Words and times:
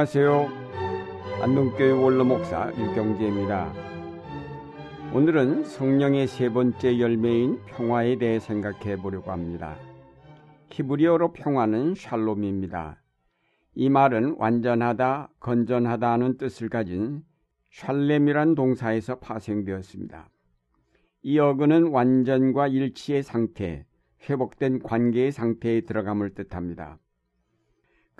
안녕하세요. 0.00 0.48
안동교회 1.42 1.90
원로 1.90 2.24
목사 2.24 2.72
유경재입니다. 2.72 3.70
오늘은 5.12 5.64
성령의 5.64 6.26
세 6.26 6.48
번째 6.48 6.98
열매인 6.98 7.60
평화에 7.66 8.16
대해 8.16 8.40
생각해 8.40 8.96
보려고 8.96 9.30
합니다. 9.30 9.76
히브리어로 10.70 11.34
평화는 11.34 11.96
샬롬입니다. 11.96 13.02
이 13.74 13.90
말은 13.90 14.36
완전하다, 14.38 15.32
건전하다 15.38 16.16
는 16.16 16.38
뜻을 16.38 16.70
가진 16.70 17.22
샬렘이란 17.68 18.54
동사에서 18.54 19.18
파생되었습니다. 19.18 20.30
이 21.24 21.38
어근은 21.38 21.88
완전과 21.88 22.68
일치의 22.68 23.22
상태, 23.22 23.84
회복된 24.30 24.78
관계의 24.78 25.30
상태에 25.30 25.82
들어감을 25.82 26.30
뜻합니다. 26.30 26.98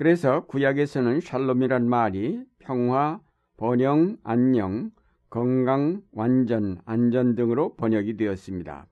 그래서 0.01 0.47
구약에서는 0.47 1.21
샬롬이란 1.21 1.87
말이 1.87 2.43
평화, 2.59 3.21
번영, 3.59 4.17
안녕, 4.25 4.93
건강, 5.29 6.01
완전, 6.13 6.81
안전 6.87 7.35
등으로 7.35 7.77
번역이 7.77 8.17
되었습니다. 8.17 8.87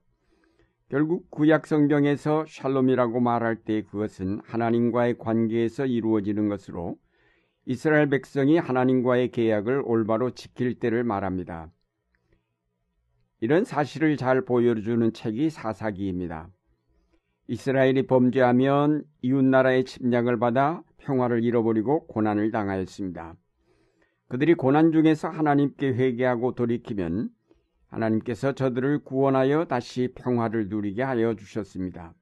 결국 0.87 1.31
구약 1.31 1.65
성경에서 1.65 2.45
샬롬이라고 2.47 3.21
말할 3.21 3.55
때 3.55 3.81
그것은 3.81 4.41
하나님과의 4.43 5.17
관계에서 5.17 5.87
이루어지는 5.87 6.47
것으로 6.47 6.95
이스라엘 7.65 8.07
백성이 8.07 8.59
하나님과의 8.59 9.31
계약을 9.31 9.81
올바로 9.85 10.29
지킬 10.35 10.77
때를 10.77 11.03
말합니다. 11.03 11.71
이런 13.39 13.65
사실을 13.65 14.15
잘 14.15 14.41
보여주는 14.41 15.11
책이 15.11 15.49
사사기입니다. 15.49 16.51
이스라엘이 17.51 18.05
범죄하면 18.05 19.03
이웃나라의 19.23 19.83
침략을 19.85 20.37
받아 20.37 20.83
평화를 20.99 21.43
잃어버리고 21.43 22.05
고난을 22.05 22.51
당하였습니다. 22.51 23.35
그들이 24.27 24.53
고난 24.53 24.91
중에서 24.91 25.29
하나님께 25.29 25.87
회개하고 25.87 26.53
돌이키면 26.53 27.29
하나님께서 27.87 28.53
저들을 28.53 29.03
구원하여 29.03 29.65
다시 29.65 30.13
평화를 30.13 30.69
누리게 30.69 31.01
하여 31.01 31.33
주셨습니다. 31.33 32.13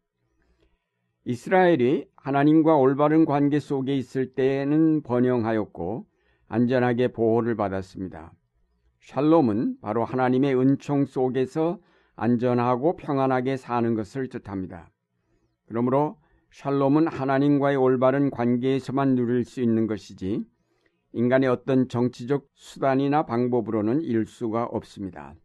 이스라엘이 1.25 2.07
하나님과 2.15 2.77
올바른 2.77 3.25
관계 3.25 3.59
속에 3.59 3.97
있을 3.97 4.33
때에는 4.33 5.01
번영하였고 5.01 6.05
안전하게 6.47 7.09
보호를 7.09 7.57
받았습니다. 7.57 8.31
샬롬은 9.01 9.81
바로 9.81 10.05
하나님의 10.05 10.57
은총 10.57 11.03
속에서 11.03 11.79
안전하고 12.15 12.95
평안하게 12.95 13.57
사는 13.57 13.93
것을 13.93 14.29
뜻합니다. 14.29 14.89
그러므로 15.67 16.17
샬롬은 16.51 17.07
하나님과의 17.07 17.77
올바른 17.77 18.31
관계에서만 18.31 19.15
누릴 19.15 19.43
수 19.43 19.61
있는 19.61 19.85
것이지 19.85 20.45
인간의 21.13 21.49
어떤 21.49 21.87
정치적 21.87 22.47
수단이나 22.53 23.25
방법으로는 23.25 24.01
이룰 24.01 24.25
수가 24.25 24.65
없습니다. 24.65 25.35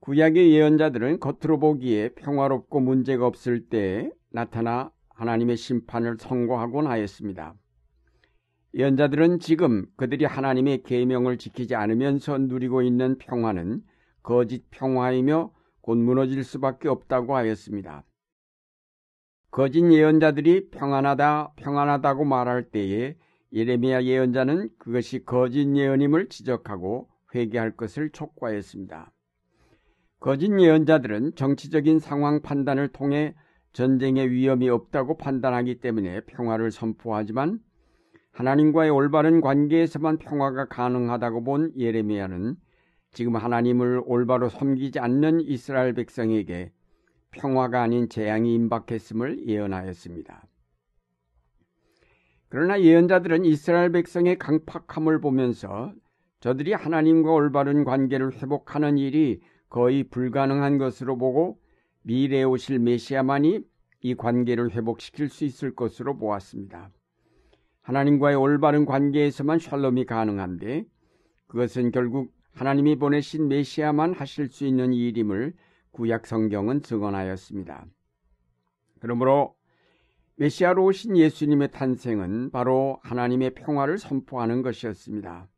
구약의 0.00 0.52
예언자들은 0.52 1.20
겉으로 1.20 1.58
보기에 1.58 2.14
평화롭고 2.14 2.80
문제가 2.80 3.26
없을 3.26 3.68
때 3.68 4.10
나타나 4.30 4.90
하나님의 5.10 5.56
심판을 5.56 6.16
선고하곤 6.18 6.86
하였습니다. 6.86 7.54
예언자들은 8.74 9.40
지금 9.40 9.86
그들이 9.96 10.24
하나님의 10.24 10.84
계명을 10.84 11.38
지키지 11.38 11.74
않으면서 11.74 12.38
누리고 12.38 12.82
있는 12.82 13.18
평화는 13.18 13.82
거짓 14.22 14.64
평화이며 14.70 15.52
곧 15.82 15.98
무너질 15.98 16.44
수밖에 16.44 16.88
없다고 16.88 17.36
하였습니다. 17.36 18.04
거짓 19.50 19.82
예언자들이 19.82 20.70
평안하다, 20.70 21.54
평안하다고 21.56 22.24
말할 22.24 22.70
때에 22.70 23.16
예레미야 23.52 24.04
예언자는 24.04 24.70
그것이 24.78 25.24
거짓 25.24 25.66
예언임을 25.74 26.28
지적하고 26.28 27.08
회개할 27.34 27.76
것을 27.76 28.10
촉구하였습니다. 28.10 29.12
거짓 30.20 30.50
예언자들은 30.56 31.34
정치적인 31.34 31.98
상황 31.98 32.42
판단을 32.42 32.88
통해 32.88 33.34
전쟁의 33.72 34.30
위험이 34.30 34.68
없다고 34.68 35.16
판단하기 35.16 35.80
때문에 35.80 36.20
평화를 36.26 36.70
선포하지만 36.70 37.58
하나님과의 38.32 38.90
올바른 38.90 39.40
관계에서만 39.40 40.18
평화가 40.18 40.66
가능하다고 40.66 41.42
본 41.42 41.72
예레미야는 41.76 42.54
지금 43.12 43.34
하나님을 43.34 44.02
올바로 44.04 44.48
섬기지 44.48 45.00
않는 45.00 45.40
이스라엘 45.40 45.94
백성에게 45.94 46.70
평화가 47.30 47.82
아닌 47.82 48.08
재앙이 48.08 48.54
임박했음을 48.54 49.46
예언하였습니다. 49.46 50.46
그러나 52.48 52.80
예언자들은 52.80 53.44
이스라엘 53.44 53.92
백성의 53.92 54.38
강팍함을 54.38 55.20
보면서 55.20 55.92
저들이 56.40 56.72
하나님과 56.72 57.30
올바른 57.30 57.84
관계를 57.84 58.32
회복하는 58.32 58.98
일이 58.98 59.40
거의 59.68 60.04
불가능한 60.04 60.78
것으로 60.78 61.16
보고 61.16 61.60
미래에 62.02 62.42
오실 62.42 62.80
메시아만이 62.80 63.60
이 64.02 64.14
관계를 64.14 64.70
회복시킬 64.72 65.28
수 65.28 65.44
있을 65.44 65.74
것으로 65.74 66.16
보았습니다. 66.16 66.90
하나님과의 67.82 68.36
올바른 68.36 68.84
관계에서만 68.84 69.58
샬롬이 69.58 70.06
가능한데 70.06 70.84
그것은 71.46 71.90
결국 71.90 72.32
하나님이 72.52 72.96
보내신 72.96 73.48
메시아만 73.48 74.14
하실 74.14 74.48
수 74.48 74.66
있는 74.66 74.92
일임을 74.92 75.54
구약 75.92 76.26
성경은 76.26 76.82
증언하였습니다. 76.82 77.86
그러므로 79.00 79.54
메시아로 80.36 80.84
오신 80.84 81.16
예수님의 81.16 81.70
탄생은 81.70 82.50
바로 82.50 82.98
하나님의 83.02 83.54
평화를 83.54 83.98
선포하는 83.98 84.62
것이었습니다. 84.62 85.48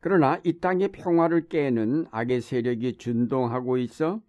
그러나 0.00 0.40
이 0.44 0.60
땅의 0.60 0.92
평화를 0.92 1.48
깨는 1.48 2.06
악의 2.10 2.40
세력이 2.40 2.98
준동하고 2.98 3.78
있어 3.78 4.20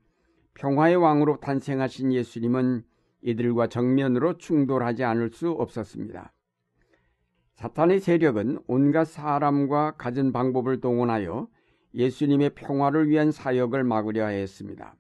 평화의 0.54 0.96
왕으로 0.96 1.40
탄생하신 1.40 2.14
예수님은 2.14 2.84
이들과 3.22 3.68
정면으로 3.68 4.38
충돌하지 4.38 5.04
않을 5.04 5.32
수 5.32 5.50
없었습니다. 5.50 6.32
사탄의 7.56 8.00
세력은 8.00 8.60
온갖 8.68 9.06
사람과 9.06 9.96
가진 9.98 10.32
방법을 10.32 10.82
동원하여 10.82 11.48
예수님의 11.96 12.52
평화를 12.56 13.10
위한 13.10 13.32
사역을 13.32 13.84
막으려 13.84 14.28
했습니다. 14.28 14.96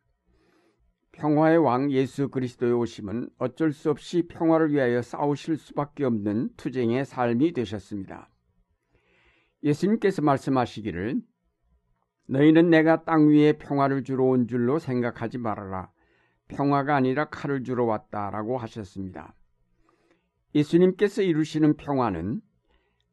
평화의 1.12 1.58
왕 1.58 1.92
예수 1.92 2.30
그리스도의 2.30 2.74
오심은 2.74 3.30
어쩔 3.38 3.72
수 3.72 3.90
없이 3.90 4.24
평화를 4.28 4.72
위하여 4.72 5.02
싸우실 5.02 5.58
수밖에 5.58 6.04
없는 6.06 6.50
투쟁의 6.58 7.06
삶이 7.06 7.54
되셨습니다. 7.54 8.30
예수님께서 9.64 10.22
말씀하시기를 10.22 11.22
너희는 12.28 12.70
내가 12.70 13.04
땅 13.04 13.30
위에 13.30 13.54
평화를 13.54 14.04
주러 14.04 14.26
온 14.26 14.48
줄로 14.48 14.80
생각하지 14.80 15.38
말아라. 15.38 15.92
평화가 16.48 16.96
아니라 16.96 17.26
칼을 17.26 17.64
주러 17.64 17.86
왔다라고 17.86 18.58
하셨습니다. 18.58 19.34
예수님께서 20.54 21.22
이루시는 21.22 21.76
평화는 21.76 22.42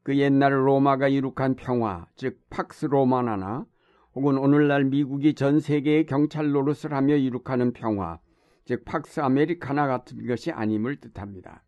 그 0.02 0.16
옛날 0.18 0.52
로마가 0.52 1.08
이룩한 1.08 1.56
평화, 1.56 2.06
즉 2.16 2.40
팍스 2.50 2.86
로마나나 2.86 3.66
혹은 4.14 4.36
오늘날 4.38 4.84
미국이 4.84 5.34
전 5.34 5.60
세계의 5.60 6.06
경찰 6.06 6.50
노릇을 6.50 6.92
하며 6.92 7.16
이룩하는 7.16 7.72
평화, 7.72 8.18
즉 8.64 8.84
팍스 8.84 9.20
아메리카나 9.20 9.86
같은 9.86 10.26
것이 10.26 10.50
아님을 10.50 10.96
뜻합니다. 10.96 11.64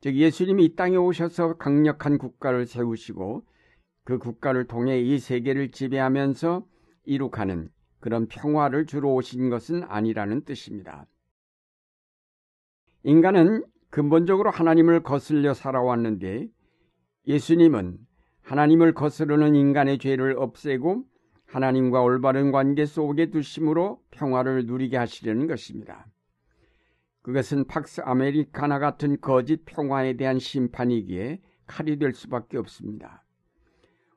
즉 0.00 0.14
예수님이 0.14 0.64
이 0.64 0.76
땅에 0.76 0.96
오셔서 0.96 1.56
강력한 1.56 2.18
국가를 2.18 2.66
세우시고 2.66 3.44
그 4.04 4.18
국가를 4.18 4.66
통해 4.66 5.00
이 5.00 5.18
세계를 5.18 5.70
지배하면서 5.70 6.64
이룩하는 7.04 7.68
그런 8.00 8.26
평화를 8.26 8.86
주로 8.86 9.14
오신 9.14 9.50
것은 9.50 9.82
아니라는 9.84 10.44
뜻입니다. 10.44 11.06
인간은 13.02 13.64
근본적으로 13.90 14.50
하나님을 14.50 15.02
거슬려 15.02 15.52
살아왔는데 15.52 16.48
예수님은 17.26 17.98
하나님을 18.42 18.94
거스르는 18.94 19.54
인간의 19.54 19.98
죄를 19.98 20.36
없애고 20.38 21.04
하나님과 21.48 22.02
올바른 22.02 22.52
관계 22.52 22.84
속에 22.84 23.30
두심으로 23.30 24.02
평화를 24.10 24.66
누리게 24.66 24.96
하시려는 24.96 25.46
것입니다. 25.46 26.06
그것은 27.22 27.66
팍스 27.66 28.02
아메리카나 28.04 28.78
같은 28.78 29.20
거짓 29.20 29.64
평화에 29.64 30.16
대한 30.16 30.38
심판이기에 30.38 31.40
칼이 31.66 31.98
될 31.98 32.12
수밖에 32.12 32.58
없습니다. 32.58 33.24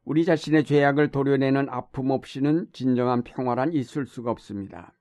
우리 0.04 0.25
자신의 0.25 0.66
죄악을 0.66 1.12
도려내는 1.12 1.69
아픔 1.69 2.12
없이는 2.12 2.68
진정한 2.74 3.24
평화란 3.24 3.74
있을 3.74 4.06
수가 4.06 4.31
없습니다. 4.31 4.94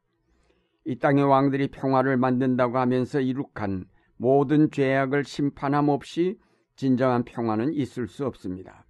이 0.85 0.99
땅의 0.99 1.25
왕들이 1.25 1.69
평화를 1.69 2.17
만든다고 2.17 2.79
하면서 2.79 3.21
이룩한 3.21 3.87
모든 4.17 4.71
죄악을 4.71 5.25
심판함 5.25 5.89
없이 5.89 6.39
진정한 6.77 7.25
평화는 7.25 7.75
있을 7.75 8.07
수 8.07 8.27
없습니다. 8.27 8.87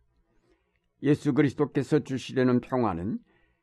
예수 1.02 1.32
그리스도께서 1.32 2.00
주시려는 2.00 2.60
평화는 2.60 3.18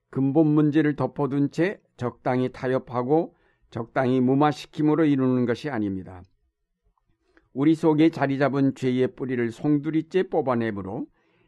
근본 0.09 0.48
문제를 0.48 0.95
덮어둔 0.95 1.51
채 1.51 1.81
적당히 1.98 2.51
타협하고 2.51 3.36
적당히 3.69 4.21
무마시킴으로 4.21 5.06
이루는 5.06 5.45
것이 5.45 5.69
아닙니다. 5.69 6.24
우리 7.54 7.75
속에 7.75 8.09
자리 8.09 8.38
잡은 8.38 8.75
죄의 8.75 9.15
뿌리를 9.15 9.51
송두리째 9.51 10.30
뽑아내므로 10.30 11.07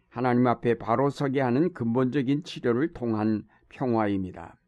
하나님 0.09 0.47
앞에 0.47 0.79
바로 0.79 1.09
서게 1.09 1.39
하는 1.39 1.71
근본적인 1.73 2.43
치료를 2.43 2.93
통한 2.93 3.43
평화입니다. 3.69 4.59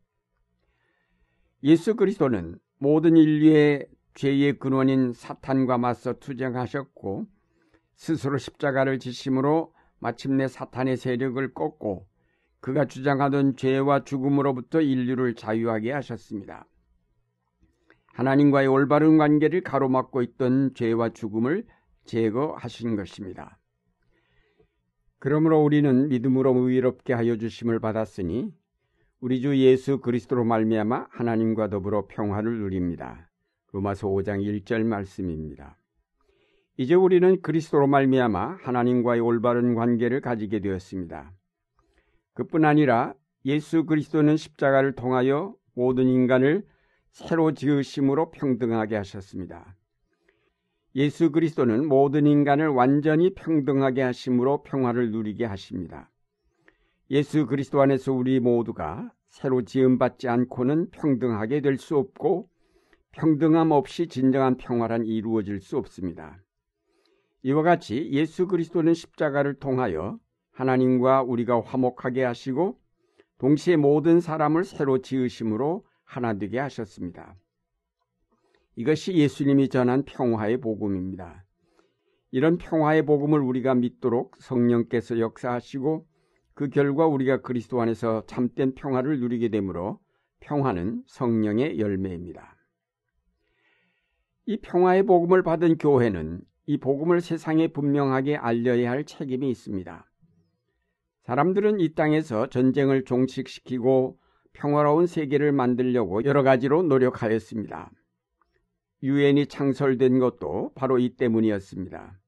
예수 1.63 1.95
그리스도는 1.95 2.59
모든 2.77 3.17
인류의 3.17 3.87
죄의 4.13 4.59
근원인 4.59 5.13
사탄과 5.13 5.77
맞서 5.77 6.13
투쟁하셨고 6.13 7.25
스스로 7.95 8.37
십자가를 8.37 8.99
지심으로 8.99 9.73
마침내 9.99 10.47
사탄의 10.47 10.97
세력을 10.97 11.53
꺾고 11.53 12.07
그가 12.61 12.85
주장하던 12.85 13.55
죄와 13.57 14.03
죽음으로부터 14.03 14.81
인류를 14.81 15.33
자유하게 15.33 15.91
하셨습니다. 15.93 16.67
하나님과의 18.13 18.67
올바른 18.67 19.17
관계를 19.17 19.61
가로막고 19.61 20.21
있던 20.21 20.73
죄와 20.75 21.09
죽음을 21.09 21.65
제거하신 22.05 22.95
것입니다. 22.95 23.57
그러므로 25.17 25.63
우리는 25.63 26.09
믿음으로 26.09 26.55
의롭게 26.55 27.13
하여 27.13 27.35
주심을 27.35 27.79
받았으니 27.79 28.53
우리 29.19 29.41
주 29.41 29.57
예수 29.57 29.99
그리스도로 29.99 30.43
말미암아 30.43 31.07
하나님과 31.11 31.69
더불어 31.69 32.07
평화를 32.07 32.59
누립니다. 32.59 33.29
로마서 33.71 34.07
5장 34.07 34.43
1절 34.43 34.83
말씀입니다. 34.83 35.77
이제 36.77 36.95
우리는 36.95 37.41
그리스도로 37.41 37.87
말미암아 37.87 38.57
하나님과의 38.61 39.21
올바른 39.21 39.75
관계를 39.75 40.21
가지게 40.21 40.59
되었습니다. 40.59 41.33
그뿐 42.33 42.65
아니라 42.65 43.13
예수 43.45 43.85
그리스도는 43.85 44.37
십자가를 44.37 44.93
통하여 44.93 45.55
모든 45.73 46.07
인간을 46.07 46.65
새로 47.11 47.53
지으심으로 47.53 48.31
평등하게 48.31 48.95
하셨습니다. 48.97 49.75
예수 50.95 51.31
그리스도는 51.31 51.87
모든 51.87 52.27
인간을 52.27 52.67
완전히 52.67 53.33
평등하게 53.33 54.01
하심으로 54.01 54.63
평화를 54.63 55.11
누리게 55.11 55.45
하십니다. 55.45 56.09
예수 57.09 57.45
그리스도 57.45 57.81
안에서 57.81 58.13
우리 58.13 58.39
모두가 58.39 59.11
새로 59.27 59.61
지음받지 59.63 60.27
않고는 60.27 60.91
평등하게 60.91 61.61
될 61.61 61.77
수 61.77 61.97
없고 61.97 62.49
평등함 63.11 63.71
없이 63.71 64.07
진정한 64.07 64.55
평화란 64.55 65.05
이루어질 65.05 65.59
수 65.59 65.77
없습니다. 65.77 66.41
이와 67.43 67.63
같이 67.63 68.09
예수 68.11 68.47
그리스도는 68.47 68.93
십자가를 68.93 69.55
통하여 69.55 70.19
하나님과 70.61 71.23
우리가 71.23 71.61
화목하게 71.61 72.23
하시고 72.23 72.79
동시에 73.39 73.77
모든 73.77 74.19
사람을 74.19 74.63
새로 74.63 74.99
지으심으로 74.99 75.83
하나 76.03 76.37
되게 76.37 76.59
하셨습니다. 76.59 77.35
이것이 78.75 79.13
예수님이 79.13 79.69
전한 79.69 80.03
평화의 80.03 80.61
복음입니다. 80.61 81.43
이런 82.29 82.59
평화의 82.59 83.05
복음을 83.07 83.39
우리가 83.39 83.73
믿도록 83.73 84.35
성령께서 84.37 85.19
역사하시고 85.19 86.05
그 86.53 86.69
결과 86.69 87.07
우리가 87.07 87.41
그리스도 87.41 87.81
안에서 87.81 88.23
참된 88.27 88.75
평화를 88.75 89.19
누리게 89.19 89.49
되므로 89.49 89.99
평화는 90.41 91.03
성령의 91.07 91.79
열매입니다. 91.79 92.55
이 94.45 94.57
평화의 94.61 95.03
복음을 95.03 95.41
받은 95.41 95.79
교회는 95.79 96.41
이 96.67 96.77
복음을 96.77 97.19
세상에 97.19 97.67
분명하게 97.69 98.37
알려야 98.37 98.91
할 98.91 99.05
책임이 99.05 99.49
있습니다. 99.49 100.10
사람들은 101.23 101.79
이 101.79 101.93
땅에서 101.93 102.47
전쟁을 102.47 103.05
종식시키고 103.05 104.17
평화로운 104.53 105.07
세계를 105.07 105.51
만들려고 105.51 106.23
여러 106.25 106.43
가지로 106.43 106.83
노력하였습니다. 106.83 107.91
유엔이 109.03 109.47
창설된 109.47 110.19
것도 110.19 110.71
바로 110.75 110.99
이 110.99 111.09
때문이었습니다. 111.15 112.19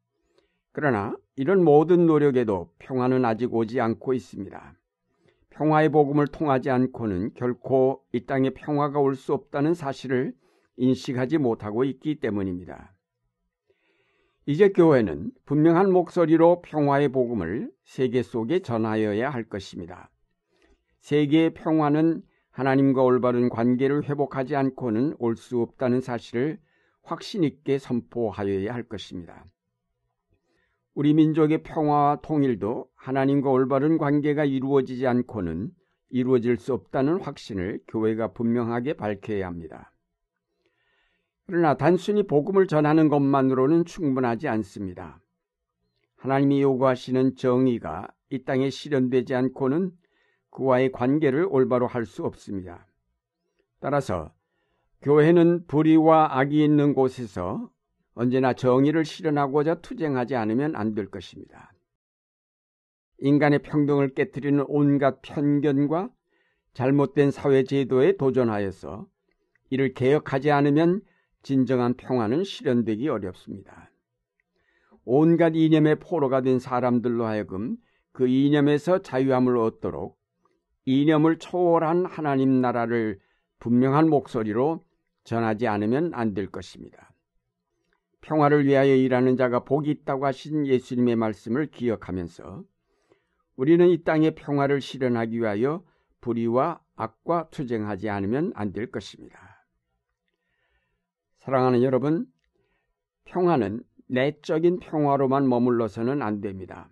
그러나 0.71 1.15
이런 1.35 1.63
모든 1.63 2.05
노력에도 2.07 2.71
평화는 2.79 3.25
아직 3.25 3.53
오지 3.53 3.79
않고 3.79 4.13
있습니다. 4.13 4.75
평화의 5.49 5.89
복음을 5.89 6.25
통하지 6.27 6.69
않고는 6.71 7.33
결코 7.35 8.03
이 8.11 8.25
땅에 8.25 8.49
평화가 8.51 8.99
올 8.99 9.15
수 9.15 9.33
없다는 9.33 9.75
사실을 9.75 10.33
인식하지 10.77 11.37
못하고 11.37 11.83
있기 11.83 12.19
때문입니다. 12.19 12.92
이제 14.45 14.69
교회는 14.69 15.31
분명한 15.45 15.91
목소리로 15.93 16.61
평화의 16.63 17.09
복음을 17.09 17.71
세계 17.85 18.21
속에 18.21 18.59
전하여야 18.59 19.29
할 19.29 19.45
것입니다. 19.45 20.09
세계의 20.99 21.53
평화는 21.53 22.21
하나님과 22.51 23.03
올바른 23.03 23.47
관계를 23.47 24.03
회복하지 24.03 24.57
않고는 24.57 25.15
올 25.19 25.37
수 25.37 25.61
없다는 25.61 26.01
사실을 26.01 26.59
확신 27.03 27.43
있게 27.45 27.77
선포하여야 27.77 28.73
할 28.73 28.83
것입니다. 28.83 29.45
우리 30.93 31.13
민족의 31.13 31.63
평화와 31.63 32.19
통일도 32.21 32.87
하나님과 32.95 33.49
올바른 33.49 33.97
관계가 33.97 34.43
이루어지지 34.43 35.07
않고는 35.07 35.71
이루어질 36.09 36.57
수 36.57 36.73
없다는 36.73 37.21
확신을 37.21 37.79
교회가 37.87 38.33
분명하게 38.33 38.93
밝혀야 38.93 39.47
합니다. 39.47 39.92
그러나 41.45 41.75
단순히 41.75 42.25
복음을 42.25 42.67
전하는 42.67 43.09
것만으로는 43.09 43.85
충분하지 43.85 44.47
않습니다. 44.47 45.19
하나님이 46.17 46.61
요구하시는 46.61 47.35
정의가 47.35 48.07
이 48.29 48.43
땅에 48.43 48.69
실현되지 48.69 49.35
않고는 49.35 49.91
그와의 50.51 50.91
관계를 50.91 51.45
올바로 51.49 51.87
할 51.87 52.05
수 52.05 52.23
없습니다. 52.23 52.87
따라서 53.79 54.31
교회는 55.01 55.67
불의와 55.67 56.37
악이 56.39 56.63
있는 56.63 56.93
곳에서 56.93 57.69
언제나 58.13 58.53
정의를 58.53 59.03
실현하고자 59.03 59.81
투쟁하지 59.81 60.35
않으면 60.35 60.75
안 60.75 60.93
될 60.95 61.07
것입니다. 61.09 61.73
인간의 63.19 63.59
평등을 63.63 64.13
깨뜨리는 64.13 64.63
온갖 64.67 65.21
편견과 65.21 66.09
잘못된 66.73 67.31
사회 67.31 67.63
제도에 67.63 68.15
도전하여서 68.17 69.07
이를 69.69 69.93
개혁하지 69.93 70.51
않으면 70.51 71.01
진정한 71.43 71.93
평화는 71.95 72.43
실현되기 72.43 73.09
어렵습니다. 73.09 73.91
온갖 75.05 75.55
이념의 75.55 75.99
포로가 75.99 76.41
된 76.41 76.59
사람들로 76.59 77.25
하여금 77.25 77.77
그 78.13 78.27
이념에서 78.27 79.01
자유함을 79.01 79.57
얻도록 79.57 80.17
이념을 80.85 81.39
초월한 81.39 82.05
하나님 82.05 82.61
나라를 82.61 83.19
분명한 83.59 84.09
목소리로 84.09 84.85
전하지 85.23 85.67
않으면 85.67 86.13
안 86.13 86.33
될 86.33 86.47
것입니다. 86.47 87.13
평화를 88.21 88.65
위하여 88.65 88.95
일하는 88.95 89.35
자가 89.35 89.65
복이 89.65 89.89
있다고 89.91 90.25
하신 90.25 90.65
예수님의 90.65 91.17
말씀을 91.17 91.67
기억하면서 91.67 92.63
우리는 93.57 93.87
이 93.89 94.03
땅의 94.03 94.35
평화를 94.35 94.79
실현하기 94.79 95.37
위하여 95.39 95.83
불의와 96.21 96.81
악과 96.95 97.49
투쟁하지 97.49 98.09
않으면 98.09 98.53
안 98.55 98.71
될 98.71 98.89
것입니다. 98.89 99.52
사랑하는 101.43 101.83
여러분, 101.83 102.25
평화는 103.25 103.83
내적인 104.07 104.79
평화로만 104.79 105.49
머물러서는 105.49 106.21
안 106.21 106.39
됩니다. 106.39 106.89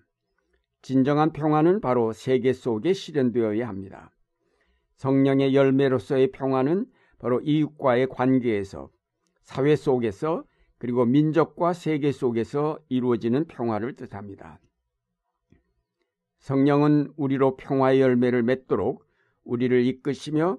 진정한 0.81 1.31
평화는 1.31 1.79
바로 1.79 2.11
세계 2.11 2.51
속에 2.51 2.91
실현되어야 2.91 3.65
합니다. 3.65 4.11
성령의 4.97 5.55
열매로서의 5.55 6.31
평화는 6.31 6.85
바로 7.17 7.39
이웃과의 7.39 8.09
관계에서 8.09 8.89
사회 9.41 9.77
속에서 9.77 10.43
그리고 10.79 11.05
민족과 11.05 11.71
세계 11.71 12.11
속에서 12.11 12.77
이루어지는 12.89 13.45
평화를 13.45 13.95
뜻합니다. 13.95 14.59
성령은 16.39 17.13
우리로 17.15 17.55
평화의 17.55 18.01
열매를 18.01 18.43
맺도록 18.43 19.05
우리를 19.45 19.85
이끄시며 19.85 20.57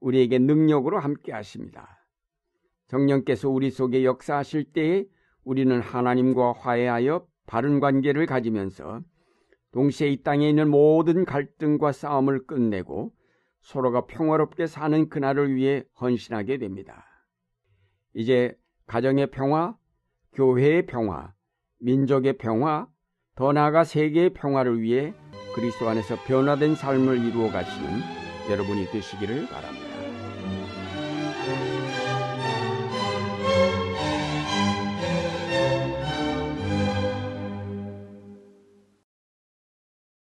우리에게 0.00 0.38
능력으로 0.38 0.98
함께 1.00 1.32
하십니다. 1.32 2.05
성령께서 2.88 3.48
우리 3.48 3.70
속에 3.70 4.04
역사하실 4.04 4.72
때에 4.72 5.06
우리는 5.44 5.80
하나님과 5.80 6.52
화해하여 6.52 7.26
바른 7.46 7.80
관계를 7.80 8.26
가지면서 8.26 9.00
동시에 9.72 10.08
이 10.08 10.22
땅에 10.22 10.48
있는 10.48 10.70
모든 10.70 11.24
갈등과 11.24 11.92
싸움을 11.92 12.46
끝내고 12.46 13.12
서로가 13.60 14.06
평화롭게 14.06 14.66
사는 14.66 15.08
그날을 15.08 15.54
위해 15.54 15.84
헌신하게 16.00 16.58
됩니다. 16.58 17.04
이제 18.14 18.56
가정의 18.86 19.30
평화, 19.30 19.76
교회의 20.32 20.86
평화, 20.86 21.32
민족의 21.80 22.38
평화, 22.38 22.88
더 23.34 23.52
나아가 23.52 23.84
세계의 23.84 24.30
평화를 24.30 24.80
위해 24.80 25.12
그리스도 25.54 25.88
안에서 25.88 26.16
변화된 26.26 26.74
삶을 26.74 27.18
이루어 27.18 27.50
가시는 27.50 28.00
여러분이 28.50 28.86
되시기를 28.86 29.48
바랍니다. 29.48 29.95